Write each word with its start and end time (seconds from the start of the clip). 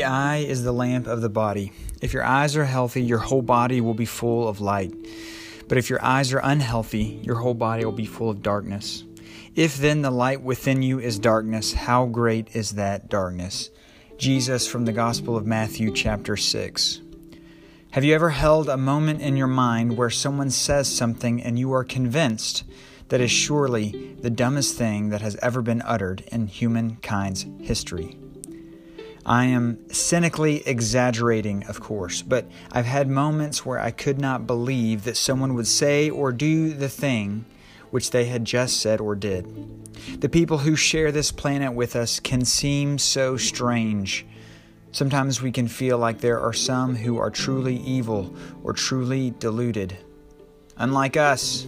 The 0.00 0.06
eye 0.06 0.38
is 0.38 0.62
the 0.62 0.72
lamp 0.72 1.06
of 1.06 1.20
the 1.20 1.28
body. 1.28 1.72
If 2.00 2.14
your 2.14 2.24
eyes 2.24 2.56
are 2.56 2.64
healthy, 2.64 3.02
your 3.02 3.18
whole 3.18 3.42
body 3.42 3.82
will 3.82 3.92
be 3.92 4.06
full 4.06 4.48
of 4.48 4.58
light. 4.58 4.94
But 5.68 5.76
if 5.76 5.90
your 5.90 6.02
eyes 6.02 6.32
are 6.32 6.40
unhealthy, 6.42 7.20
your 7.22 7.34
whole 7.34 7.52
body 7.52 7.84
will 7.84 7.92
be 7.92 8.06
full 8.06 8.30
of 8.30 8.40
darkness. 8.40 9.04
If 9.54 9.76
then 9.76 10.00
the 10.00 10.10
light 10.10 10.40
within 10.40 10.80
you 10.80 11.00
is 11.00 11.18
darkness, 11.18 11.74
how 11.74 12.06
great 12.06 12.56
is 12.56 12.70
that 12.76 13.10
darkness? 13.10 13.68
Jesus 14.16 14.66
from 14.66 14.86
the 14.86 14.94
Gospel 14.94 15.36
of 15.36 15.44
Matthew, 15.44 15.92
chapter 15.92 16.34
6. 16.34 17.02
Have 17.90 18.02
you 18.02 18.14
ever 18.14 18.30
held 18.30 18.70
a 18.70 18.78
moment 18.78 19.20
in 19.20 19.36
your 19.36 19.48
mind 19.48 19.98
where 19.98 20.08
someone 20.08 20.48
says 20.48 20.88
something 20.88 21.42
and 21.42 21.58
you 21.58 21.74
are 21.74 21.84
convinced 21.84 22.64
that 23.10 23.20
is 23.20 23.30
surely 23.30 24.16
the 24.22 24.30
dumbest 24.30 24.78
thing 24.78 25.10
that 25.10 25.20
has 25.20 25.36
ever 25.42 25.60
been 25.60 25.82
uttered 25.82 26.22
in 26.32 26.46
humankind's 26.46 27.44
history? 27.60 28.16
I 29.26 29.46
am 29.46 29.78
cynically 29.92 30.66
exaggerating, 30.66 31.64
of 31.64 31.80
course, 31.80 32.22
but 32.22 32.46
I've 32.72 32.86
had 32.86 33.08
moments 33.08 33.66
where 33.66 33.78
I 33.78 33.90
could 33.90 34.18
not 34.18 34.46
believe 34.46 35.04
that 35.04 35.16
someone 35.16 35.54
would 35.54 35.66
say 35.66 36.08
or 36.08 36.32
do 36.32 36.72
the 36.72 36.88
thing 36.88 37.44
which 37.90 38.10
they 38.10 38.26
had 38.26 38.44
just 38.44 38.80
said 38.80 39.00
or 39.00 39.14
did. 39.14 40.20
The 40.20 40.28
people 40.28 40.58
who 40.58 40.74
share 40.74 41.12
this 41.12 41.32
planet 41.32 41.74
with 41.74 41.96
us 41.96 42.18
can 42.18 42.44
seem 42.44 42.98
so 42.98 43.36
strange. 43.36 44.24
Sometimes 44.92 45.42
we 45.42 45.52
can 45.52 45.68
feel 45.68 45.98
like 45.98 46.20
there 46.20 46.40
are 46.40 46.52
some 46.52 46.96
who 46.96 47.18
are 47.18 47.30
truly 47.30 47.76
evil 47.76 48.34
or 48.64 48.72
truly 48.72 49.34
deluded, 49.38 49.96
unlike 50.78 51.16
us. 51.16 51.66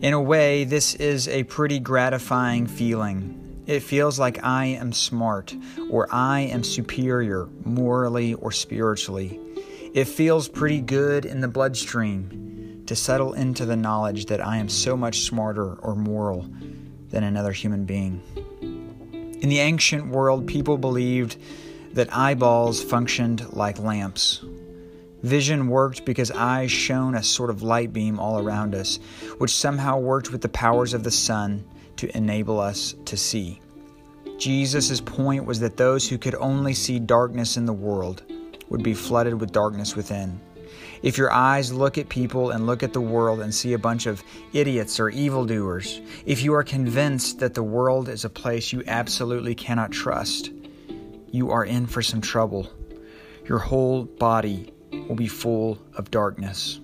In 0.00 0.12
a 0.12 0.20
way, 0.20 0.64
this 0.64 0.94
is 0.94 1.28
a 1.28 1.44
pretty 1.44 1.78
gratifying 1.78 2.66
feeling 2.66 3.43
it 3.66 3.80
feels 3.80 4.18
like 4.18 4.44
I 4.44 4.66
am 4.66 4.92
smart 4.92 5.54
or 5.90 6.08
I 6.12 6.40
am 6.40 6.64
superior 6.64 7.48
morally 7.64 8.34
or 8.34 8.52
spiritually. 8.52 9.40
It 9.94 10.04
feels 10.04 10.48
pretty 10.48 10.80
good 10.80 11.24
in 11.24 11.40
the 11.40 11.48
bloodstream 11.48 12.82
to 12.86 12.96
settle 12.96 13.32
into 13.32 13.64
the 13.64 13.76
knowledge 13.76 14.26
that 14.26 14.44
I 14.44 14.58
am 14.58 14.68
so 14.68 14.96
much 14.96 15.20
smarter 15.20 15.74
or 15.74 15.94
moral 15.94 16.46
than 17.10 17.24
another 17.24 17.52
human 17.52 17.84
being. 17.84 18.20
In 19.40 19.48
the 19.48 19.60
ancient 19.60 20.08
world, 20.08 20.46
people 20.46 20.76
believed 20.76 21.36
that 21.92 22.14
eyeballs 22.14 22.82
functioned 22.82 23.52
like 23.52 23.78
lamps. 23.78 24.44
Vision 25.22 25.68
worked 25.68 26.04
because 26.04 26.30
eyes 26.30 26.70
shone 26.70 27.14
a 27.14 27.22
sort 27.22 27.48
of 27.48 27.62
light 27.62 27.92
beam 27.92 28.18
all 28.18 28.38
around 28.38 28.74
us, 28.74 28.98
which 29.38 29.54
somehow 29.54 29.98
worked 29.98 30.30
with 30.30 30.42
the 30.42 30.48
powers 30.48 30.92
of 30.92 31.02
the 31.02 31.10
sun 31.10 31.64
to 31.96 32.16
enable 32.16 32.60
us 32.60 32.94
to 33.04 33.16
see. 33.16 33.60
Jesus' 34.38 35.00
point 35.00 35.44
was 35.44 35.60
that 35.60 35.76
those 35.76 36.08
who 36.08 36.18
could 36.18 36.34
only 36.36 36.74
see 36.74 36.98
darkness 36.98 37.56
in 37.56 37.66
the 37.66 37.72
world 37.72 38.22
would 38.68 38.82
be 38.82 38.94
flooded 38.94 39.40
with 39.40 39.52
darkness 39.52 39.94
within. 39.94 40.40
If 41.02 41.18
your 41.18 41.30
eyes 41.30 41.72
look 41.72 41.98
at 41.98 42.08
people 42.08 42.50
and 42.50 42.66
look 42.66 42.82
at 42.82 42.92
the 42.92 43.00
world 43.00 43.40
and 43.40 43.54
see 43.54 43.74
a 43.74 43.78
bunch 43.78 44.06
of 44.06 44.24
idiots 44.52 44.98
or 44.98 45.10
evildoers, 45.10 46.00
if 46.24 46.42
you 46.42 46.54
are 46.54 46.64
convinced 46.64 47.38
that 47.40 47.54
the 47.54 47.62
world 47.62 48.08
is 48.08 48.24
a 48.24 48.30
place 48.30 48.72
you 48.72 48.82
absolutely 48.86 49.54
cannot 49.54 49.92
trust, 49.92 50.50
you 51.30 51.50
are 51.50 51.64
in 51.64 51.86
for 51.86 52.00
some 52.00 52.20
trouble. 52.20 52.72
Your 53.46 53.58
whole 53.58 54.04
body 54.04 54.72
will 54.92 55.16
be 55.16 55.28
full 55.28 55.78
of 55.94 56.10
darkness. 56.10 56.80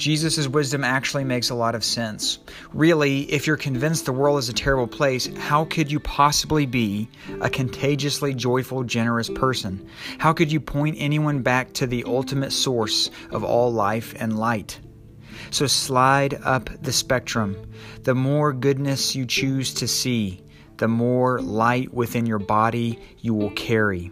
Jesus' 0.00 0.48
wisdom 0.48 0.82
actually 0.82 1.24
makes 1.24 1.50
a 1.50 1.54
lot 1.54 1.74
of 1.74 1.84
sense. 1.84 2.38
Really, 2.72 3.30
if 3.30 3.46
you're 3.46 3.58
convinced 3.58 4.06
the 4.06 4.14
world 4.14 4.38
is 4.38 4.48
a 4.48 4.54
terrible 4.54 4.86
place, 4.86 5.26
how 5.36 5.66
could 5.66 5.92
you 5.92 6.00
possibly 6.00 6.64
be 6.64 7.10
a 7.42 7.50
contagiously 7.50 8.32
joyful, 8.32 8.82
generous 8.82 9.28
person? 9.28 9.86
How 10.16 10.32
could 10.32 10.50
you 10.50 10.58
point 10.58 10.96
anyone 10.98 11.42
back 11.42 11.74
to 11.74 11.86
the 11.86 12.04
ultimate 12.04 12.52
source 12.52 13.10
of 13.30 13.44
all 13.44 13.74
life 13.74 14.14
and 14.18 14.38
light? 14.38 14.80
So 15.50 15.66
slide 15.66 16.32
up 16.44 16.70
the 16.80 16.92
spectrum. 16.92 17.70
The 18.02 18.14
more 18.14 18.54
goodness 18.54 19.14
you 19.14 19.26
choose 19.26 19.74
to 19.74 19.86
see, 19.86 20.42
the 20.78 20.88
more 20.88 21.42
light 21.42 21.92
within 21.92 22.24
your 22.24 22.38
body 22.38 22.98
you 23.18 23.34
will 23.34 23.50
carry. 23.50 24.10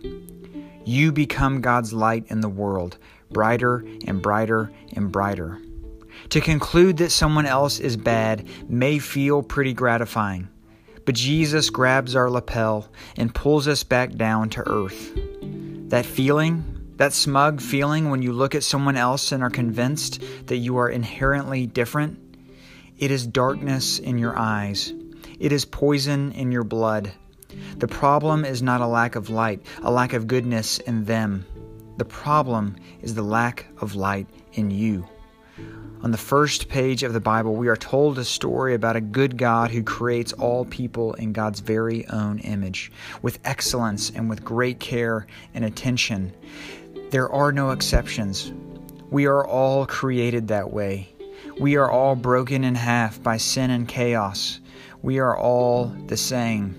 You 0.84 1.12
become 1.12 1.62
God's 1.62 1.94
light 1.94 2.26
in 2.28 2.42
the 2.42 2.48
world, 2.50 2.98
brighter 3.30 3.86
and 4.06 4.20
brighter 4.20 4.70
and 4.92 5.10
brighter. 5.10 5.58
To 6.30 6.40
conclude 6.40 6.98
that 6.98 7.10
someone 7.10 7.46
else 7.46 7.78
is 7.80 7.96
bad 7.96 8.46
may 8.68 8.98
feel 8.98 9.42
pretty 9.42 9.72
gratifying, 9.72 10.48
but 11.06 11.14
Jesus 11.14 11.70
grabs 11.70 12.14
our 12.14 12.30
lapel 12.30 12.88
and 13.16 13.34
pulls 13.34 13.66
us 13.66 13.82
back 13.82 14.12
down 14.12 14.50
to 14.50 14.68
earth. 14.68 15.12
That 15.90 16.04
feeling, 16.04 16.92
that 16.96 17.14
smug 17.14 17.62
feeling 17.62 18.10
when 18.10 18.20
you 18.20 18.32
look 18.32 18.54
at 18.54 18.62
someone 18.62 18.96
else 18.96 19.32
and 19.32 19.42
are 19.42 19.50
convinced 19.50 20.22
that 20.46 20.56
you 20.56 20.76
are 20.76 20.90
inherently 20.90 21.66
different, 21.66 22.18
it 22.98 23.10
is 23.10 23.26
darkness 23.26 23.98
in 23.98 24.18
your 24.18 24.36
eyes. 24.36 24.92
It 25.38 25.52
is 25.52 25.64
poison 25.64 26.32
in 26.32 26.52
your 26.52 26.64
blood. 26.64 27.12
The 27.76 27.88
problem 27.88 28.44
is 28.44 28.60
not 28.60 28.80
a 28.80 28.86
lack 28.86 29.14
of 29.14 29.30
light, 29.30 29.62
a 29.82 29.90
lack 29.90 30.12
of 30.12 30.26
goodness 30.26 30.78
in 30.78 31.04
them. 31.04 31.46
The 31.96 32.04
problem 32.04 32.76
is 33.00 33.14
the 33.14 33.22
lack 33.22 33.66
of 33.80 33.94
light 33.94 34.26
in 34.52 34.70
you. 34.70 35.06
On 36.00 36.12
the 36.12 36.16
first 36.16 36.68
page 36.68 37.02
of 37.02 37.12
the 37.12 37.20
Bible, 37.20 37.56
we 37.56 37.66
are 37.66 37.76
told 37.76 38.18
a 38.18 38.24
story 38.24 38.74
about 38.74 38.94
a 38.94 39.00
good 39.00 39.36
God 39.36 39.72
who 39.72 39.82
creates 39.82 40.32
all 40.32 40.64
people 40.64 41.14
in 41.14 41.32
God's 41.32 41.58
very 41.58 42.06
own 42.06 42.38
image, 42.38 42.92
with 43.20 43.40
excellence 43.44 44.10
and 44.10 44.30
with 44.30 44.44
great 44.44 44.78
care 44.78 45.26
and 45.54 45.64
attention. 45.64 46.32
There 47.10 47.28
are 47.28 47.50
no 47.50 47.70
exceptions. 47.70 48.52
We 49.10 49.26
are 49.26 49.44
all 49.44 49.86
created 49.86 50.46
that 50.48 50.70
way. 50.70 51.08
We 51.58 51.74
are 51.76 51.90
all 51.90 52.14
broken 52.14 52.62
in 52.62 52.76
half 52.76 53.20
by 53.20 53.38
sin 53.38 53.72
and 53.72 53.88
chaos. 53.88 54.60
We 55.02 55.18
are 55.18 55.36
all 55.36 55.86
the 56.06 56.16
same. 56.16 56.76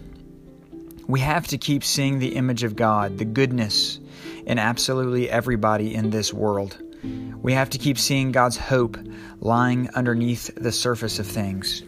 We 1.09 1.19
have 1.19 1.45
to 1.47 1.57
keep 1.57 1.83
seeing 1.83 2.19
the 2.19 2.35
image 2.35 2.63
of 2.63 2.77
God, 2.77 3.17
the 3.17 3.25
goodness, 3.25 3.99
in 4.45 4.59
absolutely 4.59 5.29
everybody 5.29 5.93
in 5.93 6.09
this 6.09 6.33
world. 6.33 6.81
We 7.03 7.53
have 7.53 7.69
to 7.71 7.77
keep 7.77 7.97
seeing 7.97 8.31
God's 8.31 8.57
hope 8.57 8.97
lying 9.39 9.89
underneath 9.95 10.53
the 10.55 10.71
surface 10.71 11.19
of 11.19 11.27
things. 11.27 11.83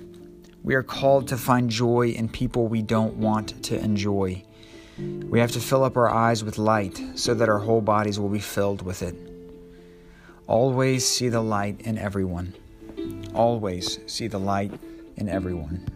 We 0.63 0.75
are 0.75 0.83
called 0.83 1.27
to 1.29 1.37
find 1.37 1.69
joy 1.69 2.09
in 2.09 2.29
people 2.29 2.67
we 2.67 2.81
don't 2.81 3.15
want 3.15 3.63
to 3.63 3.79
enjoy. 3.79 4.43
We 4.97 5.39
have 5.39 5.51
to 5.51 5.59
fill 5.59 5.83
up 5.83 5.97
our 5.97 6.09
eyes 6.09 6.43
with 6.43 6.57
light 6.57 7.01
so 7.15 7.33
that 7.33 7.49
our 7.49 7.59
whole 7.59 7.81
bodies 7.81 8.19
will 8.19 8.29
be 8.29 8.39
filled 8.39 8.81
with 8.83 9.01
it. 9.01 9.15
Always 10.47 11.07
see 11.07 11.29
the 11.29 11.41
light 11.41 11.81
in 11.81 11.97
everyone. 11.97 12.53
Always 13.33 13.99
see 14.05 14.27
the 14.27 14.39
light 14.39 14.73
in 15.17 15.29
everyone. 15.29 15.87